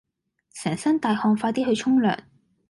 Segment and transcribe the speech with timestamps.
[0.53, 2.17] 成身大汗快啲去沖涼